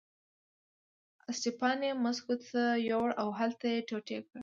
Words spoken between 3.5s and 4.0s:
یې